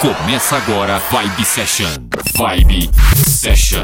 [0.00, 1.88] Começa agora Vibe Session.
[2.36, 2.88] Vibe
[3.26, 3.82] Session.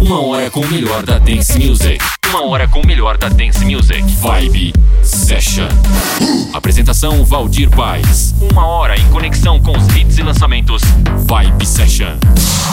[0.00, 1.98] Uma hora com o melhor da dance music.
[2.28, 4.00] Uma hora com o melhor da dance music.
[4.20, 4.72] Vibe
[5.02, 5.66] Session.
[6.52, 8.32] Apresentação Valdir Paz.
[8.52, 10.82] Uma hora em conexão com os hits e lançamentos.
[11.26, 12.16] Vibe Session.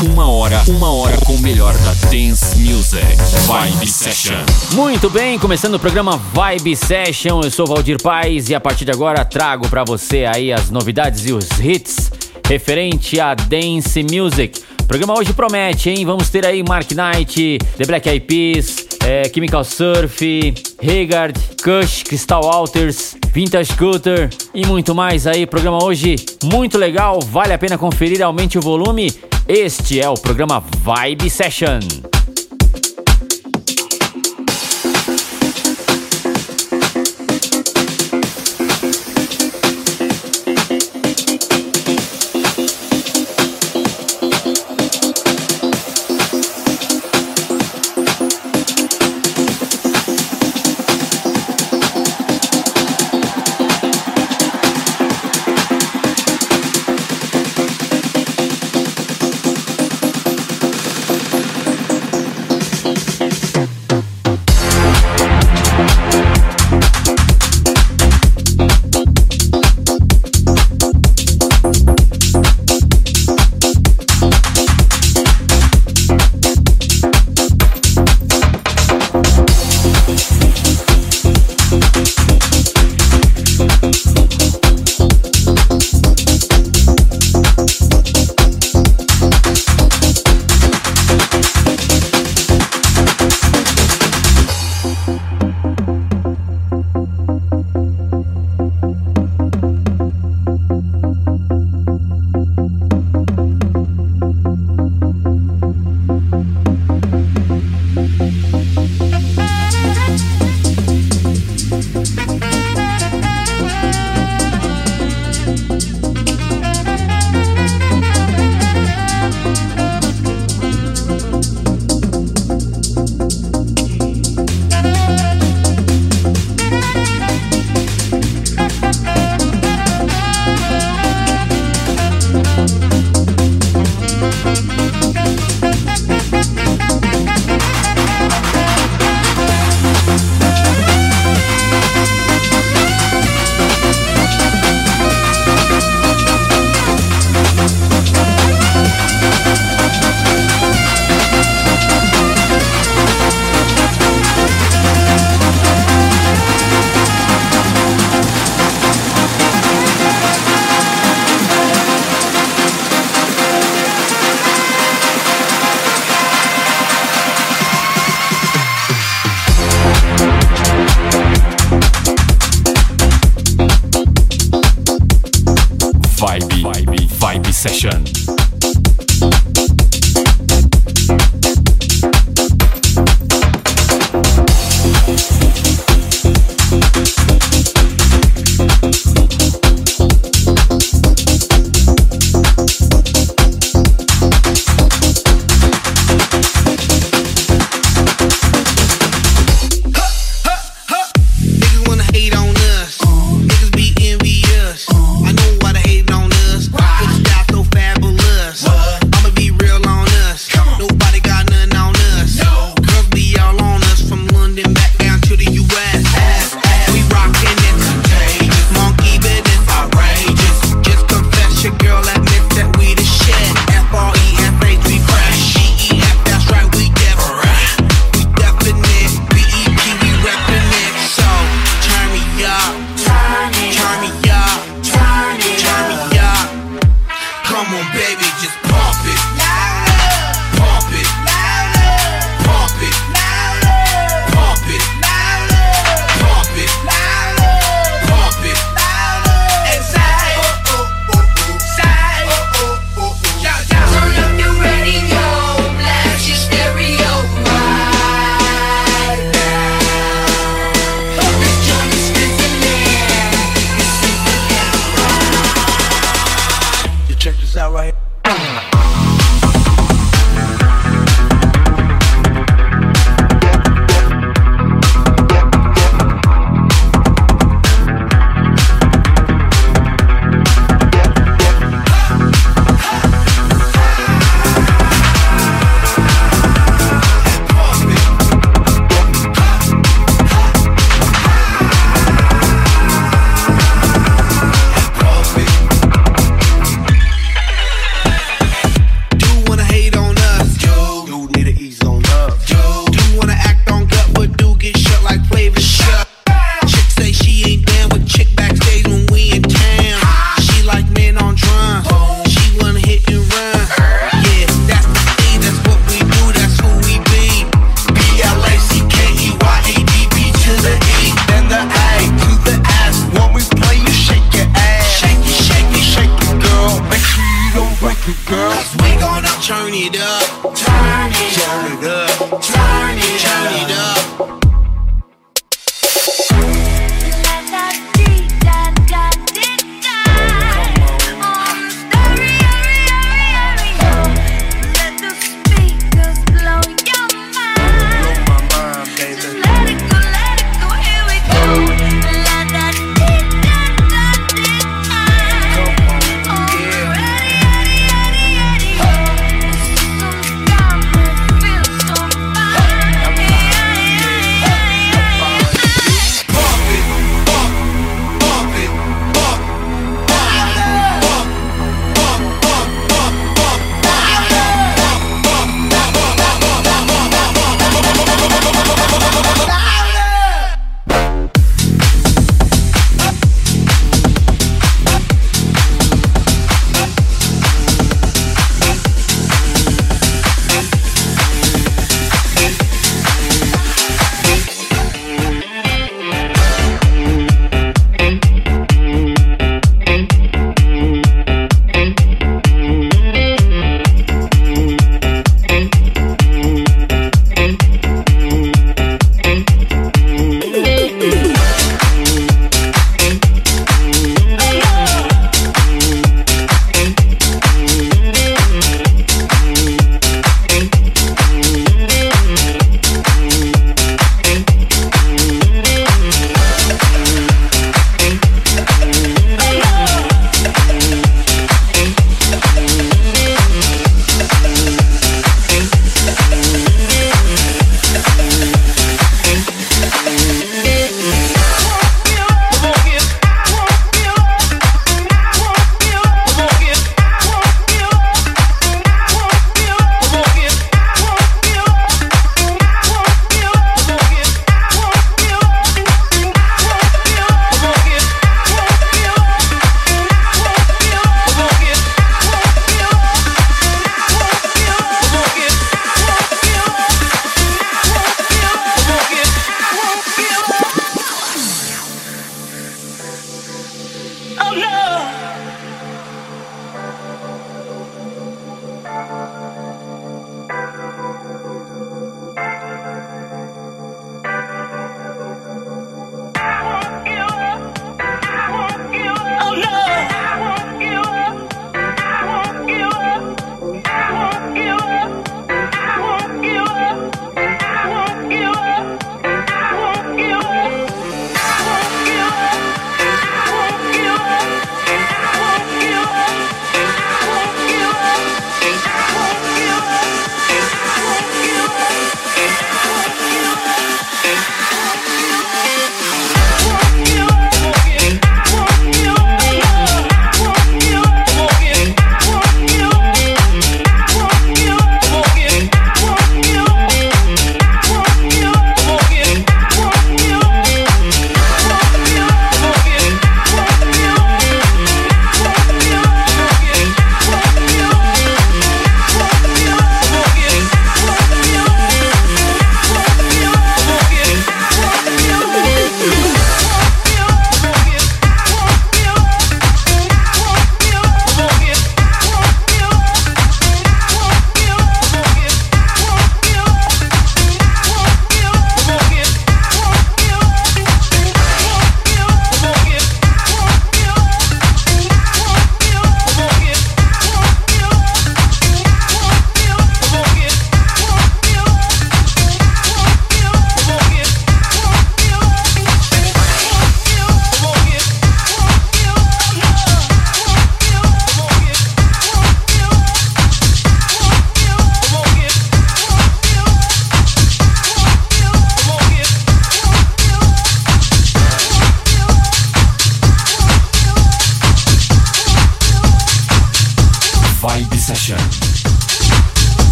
[0.00, 3.04] Uma hora, uma hora com o melhor da dance music.
[3.46, 4.42] Vibe Session.
[4.72, 7.42] Muito bem, começando o programa Vibe Session.
[7.44, 11.26] Eu sou Valdir Paz e a partir de agora trago para você aí as novidades
[11.26, 12.10] e os hits
[12.46, 14.60] referente a dance music.
[14.80, 16.04] O programa hoje promete, hein?
[16.04, 22.42] Vamos ter aí Mark Knight, The Black Eyed Peas, é, Chemical Surf, Haggard, Kush, Crystal
[22.42, 25.46] Walters, Vintage Scooter e muito mais aí.
[25.46, 29.12] Programa hoje muito legal, vale a pena conferir, aumente o volume.
[29.48, 31.80] Este é o programa Vibe Session.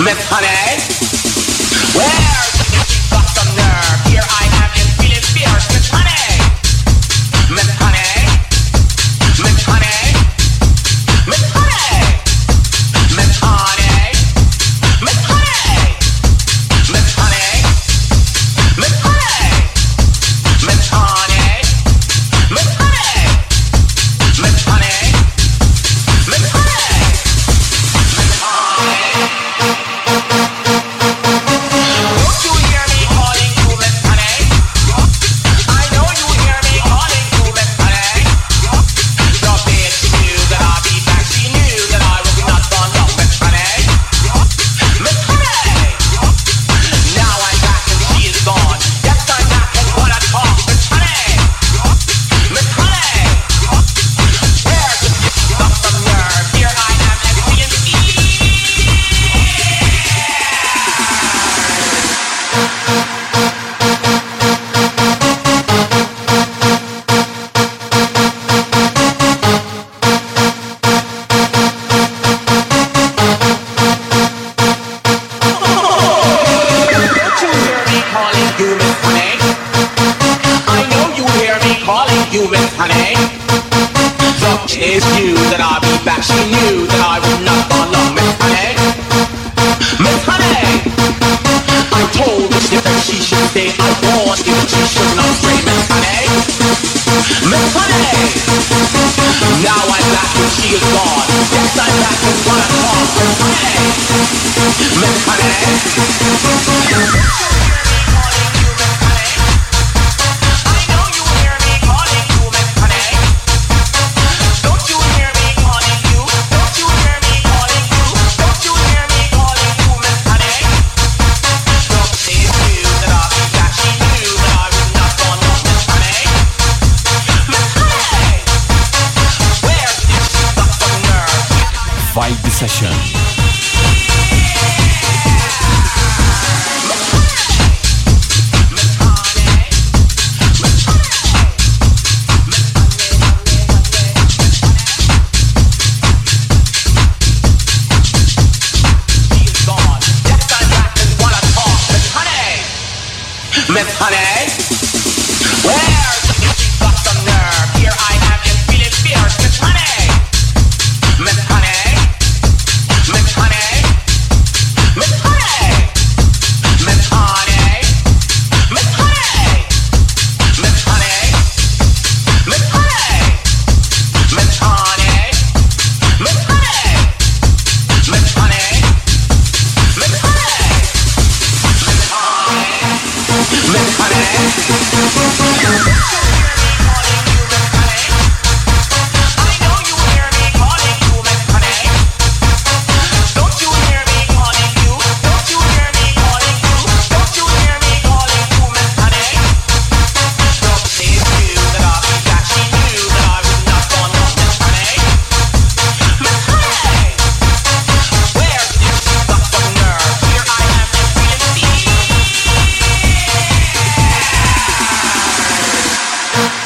[0.00, 0.82] Miss Honey?
[1.94, 2.55] Where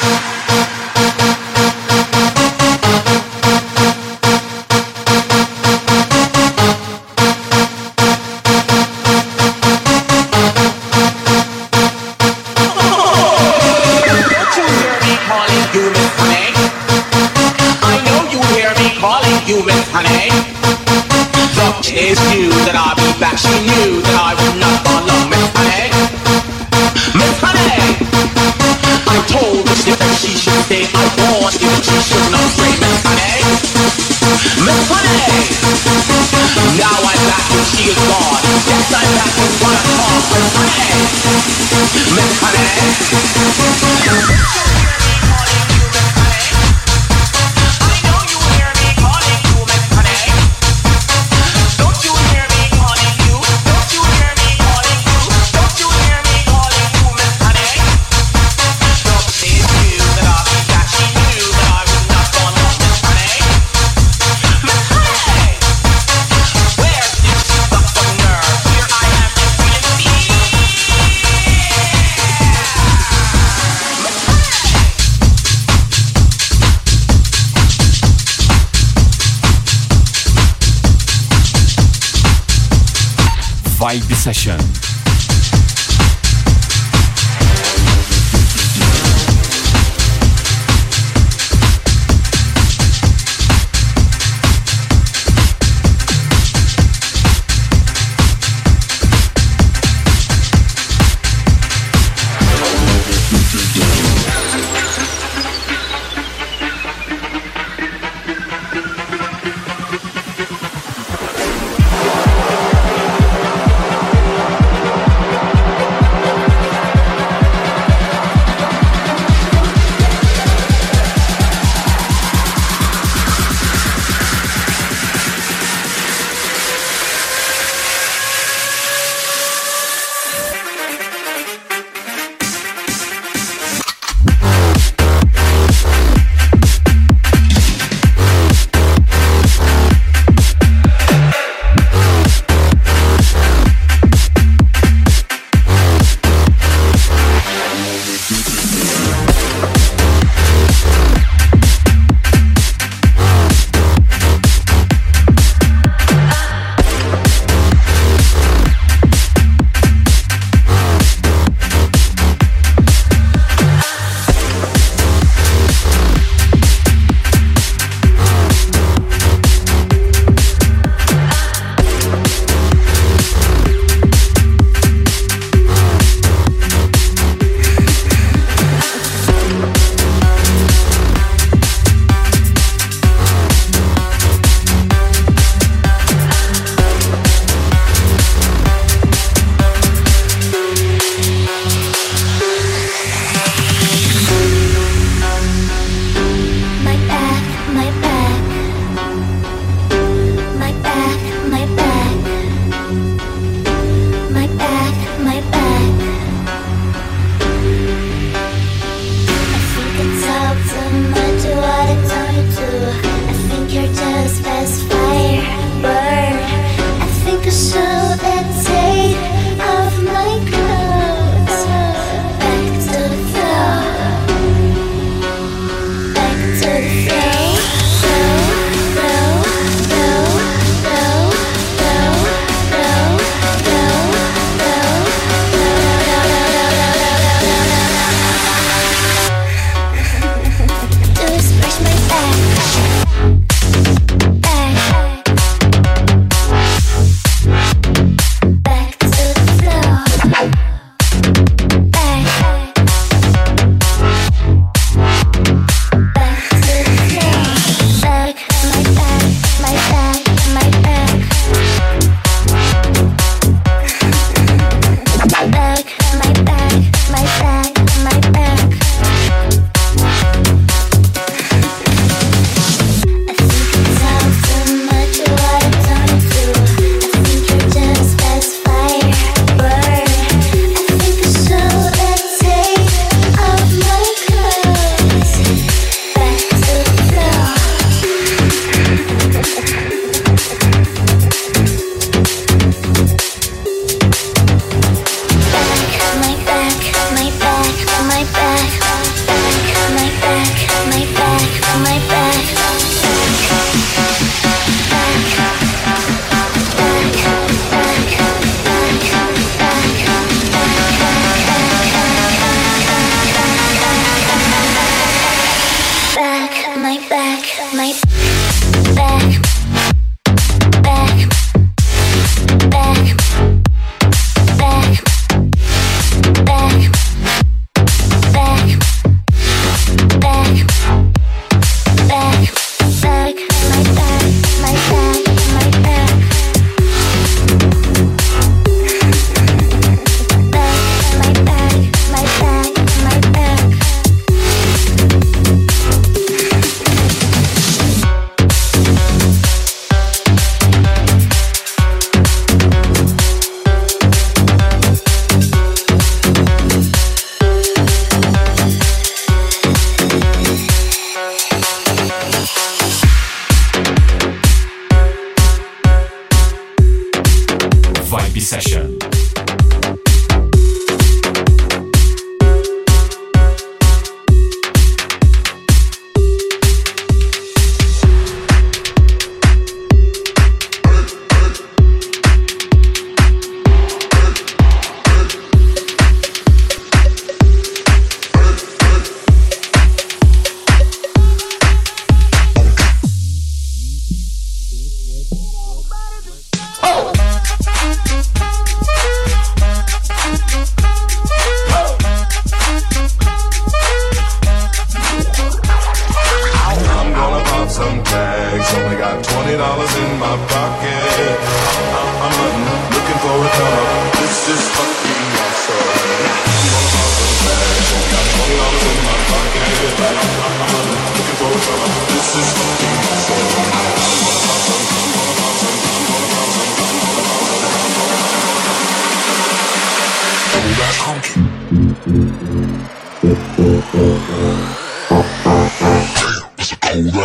[0.02, 0.29] Yeah.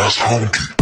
[0.06, 0.75] ass honky.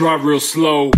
[0.00, 0.89] drive real slow.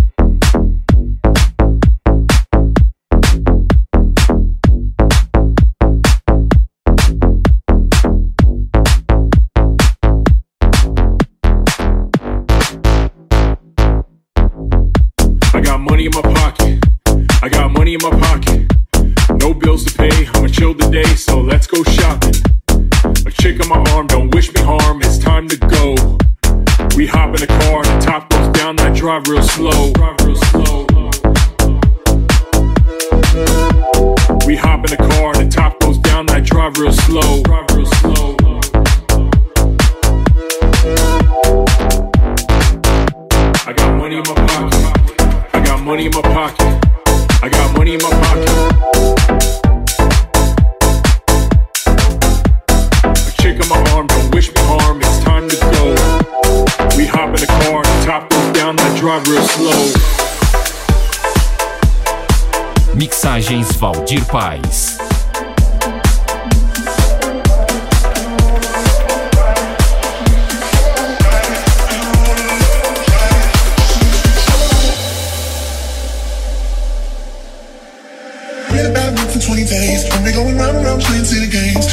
[63.43, 64.99] Mixagens Valdir Paz.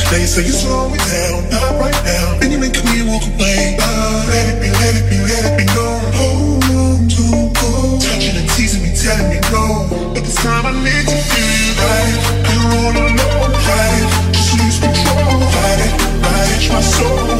[0.09, 2.39] They say you slow me down, not right now.
[2.39, 3.77] Then you make me walk away.
[3.79, 5.58] Oh, let it be, let it be, let it be.
[16.81, 17.38] So.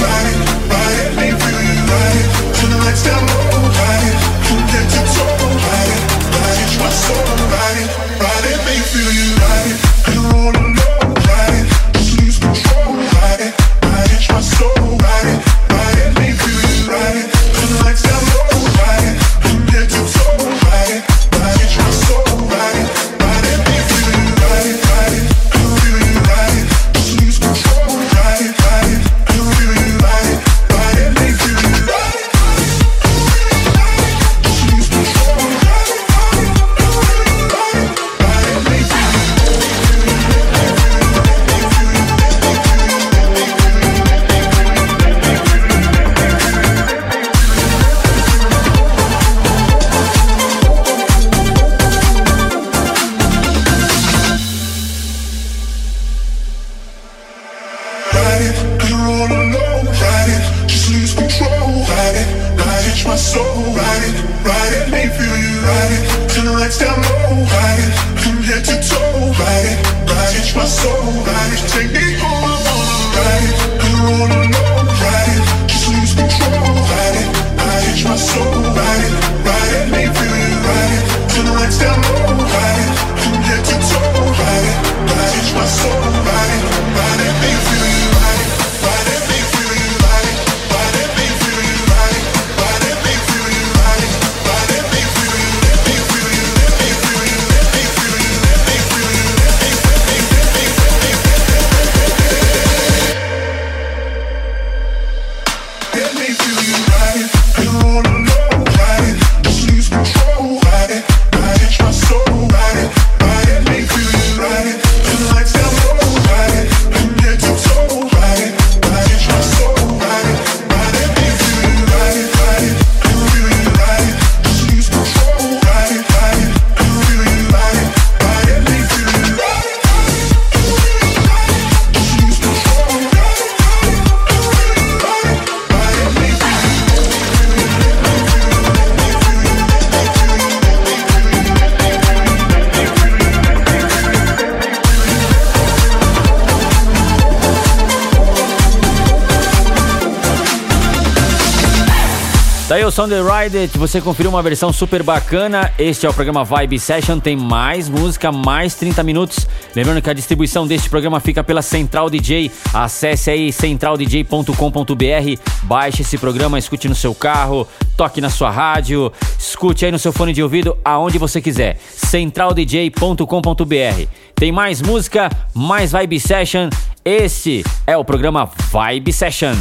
[152.69, 155.73] Daí o The Ride você conferiu uma versão super bacana.
[155.79, 159.47] Este é o programa Vibe Session, tem mais música, mais 30 minutos.
[159.75, 162.51] Lembrando que a distribuição deste programa fica pela Central DJ.
[162.71, 169.85] Acesse aí centraldj.com.br, baixe esse programa, escute no seu carro, toque na sua rádio, escute
[169.85, 171.79] aí no seu fone de ouvido, aonde você quiser.
[171.79, 174.07] centraldj.com.br.
[174.35, 176.69] Tem mais música, mais Vibe Session.
[177.03, 179.55] Esse é o programa Vibe Session.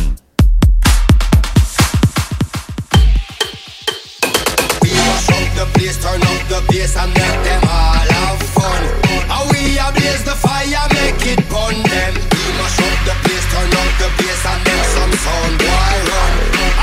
[5.75, 8.83] Place, turn up the bass and make them all have fun.
[9.29, 12.13] And we blaze the fire, make it burn them.
[12.15, 16.33] We mash up the place, turn up the bass and make some sound, boy run.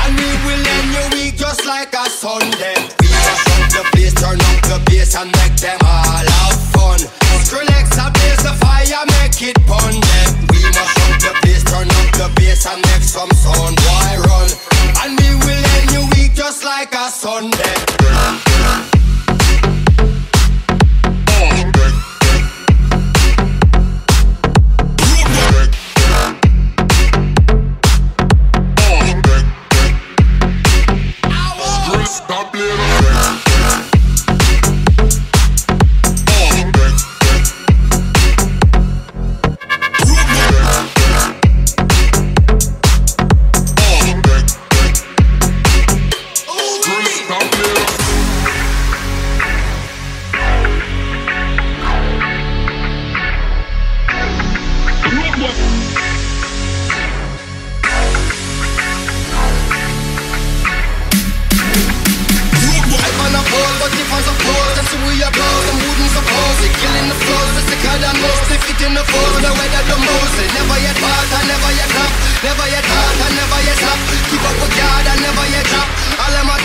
[0.04, 2.76] And we will end your week just like a Sunday.
[3.00, 7.00] We mash up the place, turn up the bass and make them all have fun.
[7.46, 10.28] Skrillex a blaze the fire, make it burn them.
[10.52, 14.48] We mash up the place, turn up the bass and make some sound, boy run.
[15.02, 18.55] And we will end your week just like a Sunday.
[67.76, 71.28] Sicker than most They fit in the foes, the weather the most Never yet part,
[71.32, 72.12] I never yet drop
[72.42, 73.98] Never yet hard, I never yet stop
[74.30, 75.88] Keep up with God, I never yet drop
[76.20, 76.55] All them a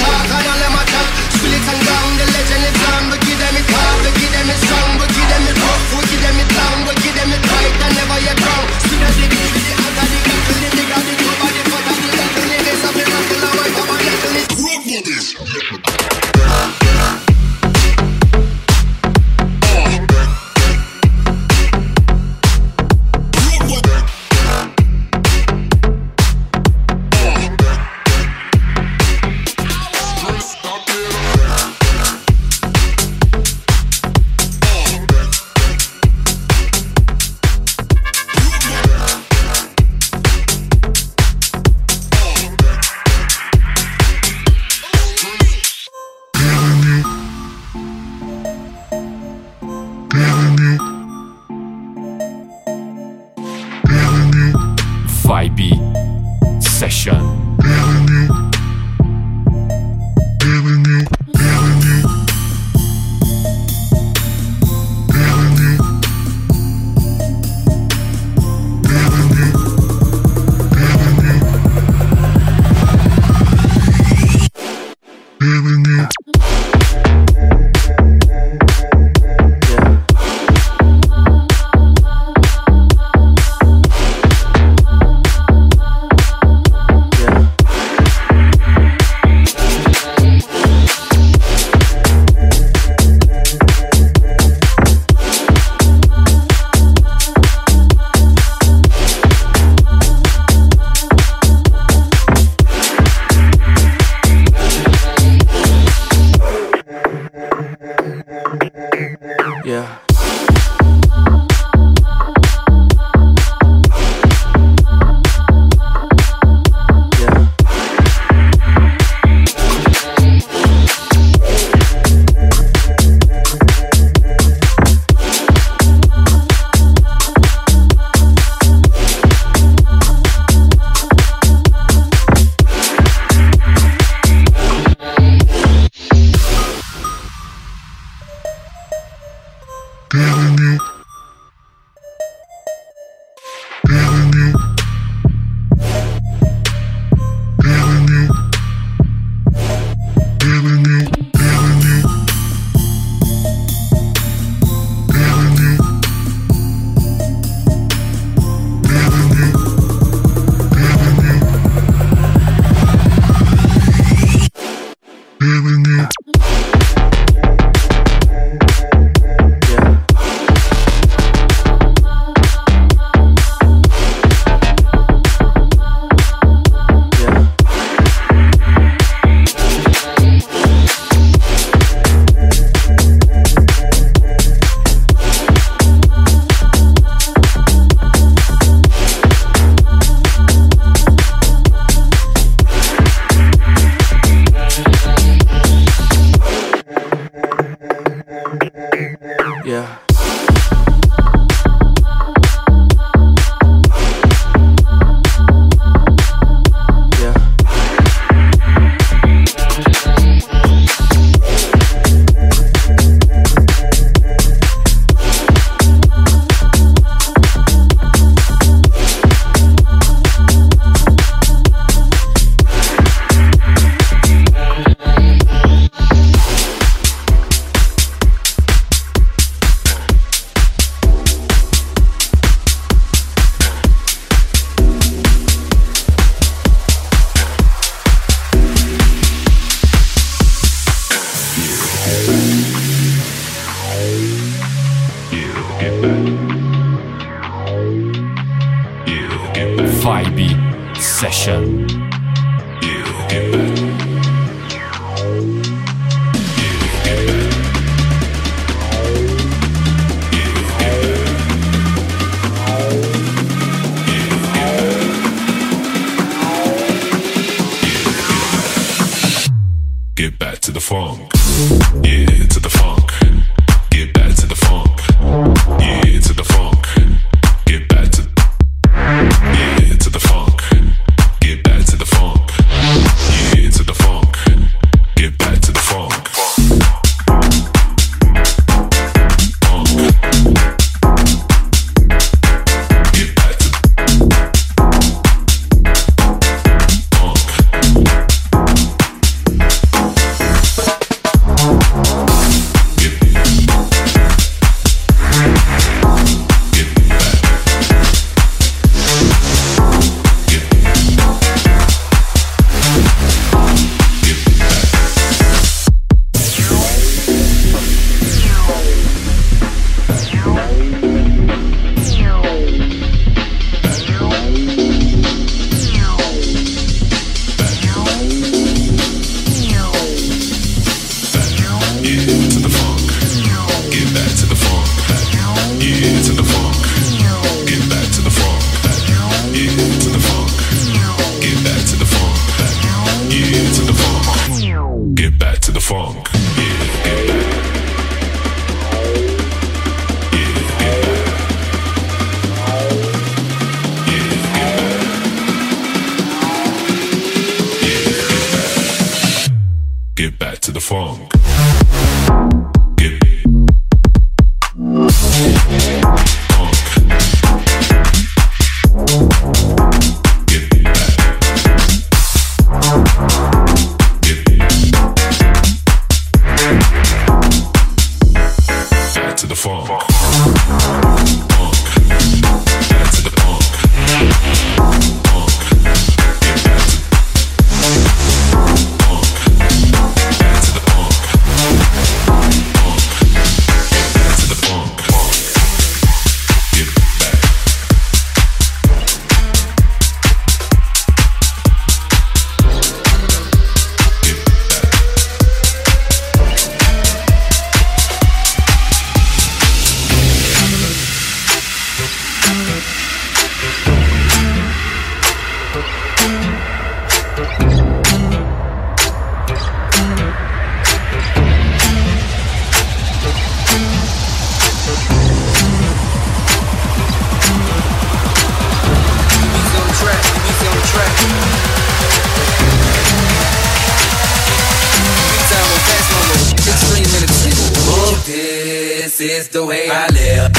[439.31, 440.51] is the way I live.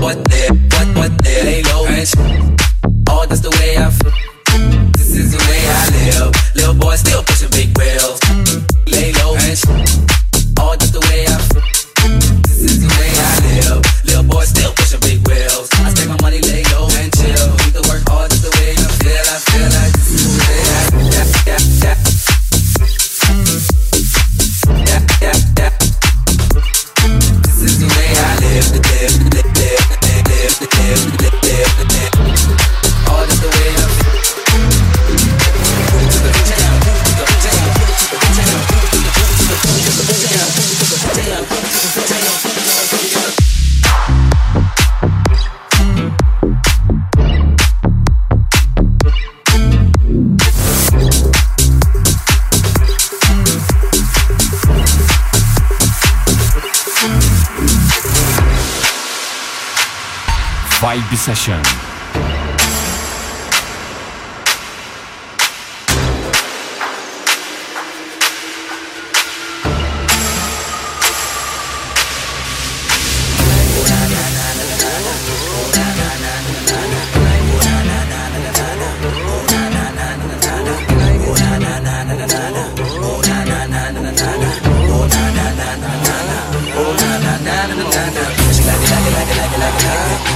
[0.00, 1.84] What, what, what, what, what, they low.
[3.10, 4.09] All that's the way I feel.
[61.34, 61.69] Session.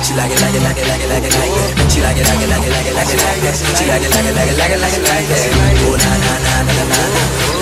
[0.05, 1.91] She like it, like it, like it, like it, like it, like it.
[1.91, 3.57] She like it, like it, like it, like it, like it, like it.
[3.57, 5.49] She like it, like it, like it, like it, like it, like it.
[5.81, 7.01] Oh na na na na na.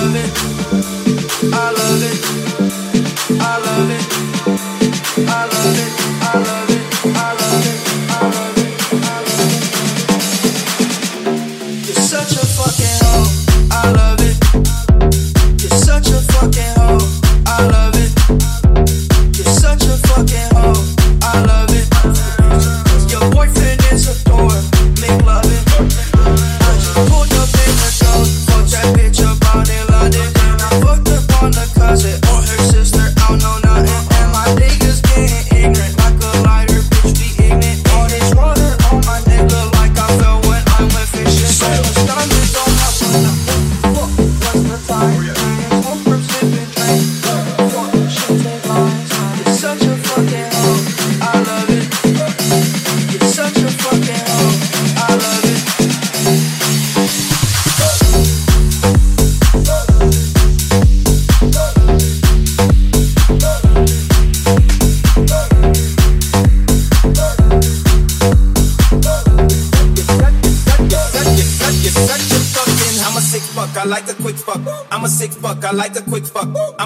[0.00, 0.97] love it.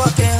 [0.00, 0.39] fucking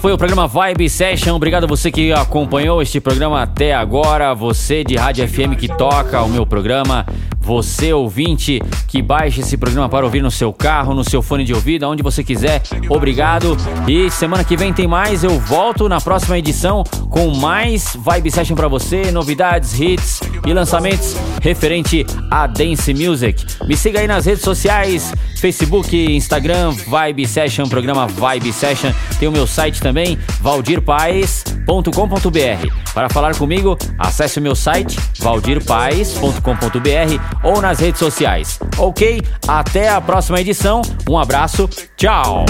[0.00, 1.34] Foi o programa Vibe Session.
[1.34, 4.32] Obrigado a você que acompanhou este programa até agora.
[4.32, 7.04] Você de Rádio FM que toca o meu programa.
[7.40, 11.52] Você ouvinte que baixa esse programa para ouvir no seu carro, no seu fone de
[11.52, 12.62] ouvido, aonde você quiser.
[12.88, 13.56] Obrigado.
[13.86, 15.22] E semana que vem tem mais.
[15.22, 21.14] Eu volto na próxima edição com mais Vibe Session para você, novidades, hits e lançamentos
[21.42, 23.44] referente a dance music.
[23.66, 28.92] Me siga aí nas redes sociais Facebook, Instagram, Vibe Session, programa Vibe Session.
[29.18, 32.92] Tem o meu site também, valdirpaes.com.br.
[32.92, 38.58] Para falar comigo, acesse o meu site, valdirpaes.com.br ou nas redes sociais.
[38.78, 39.20] Ok?
[39.46, 40.82] Até a próxima edição.
[41.08, 41.68] Um abraço.
[41.96, 42.46] Tchau.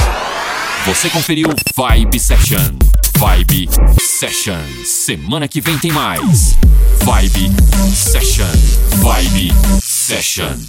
[0.85, 2.77] Você conferiu Vibe Session.
[3.17, 3.69] Vibe
[4.01, 4.61] Session.
[4.85, 6.55] Semana que vem tem mais.
[7.03, 7.51] Vibe
[7.95, 8.47] Session.
[9.03, 9.53] Vibe
[9.83, 10.69] Session.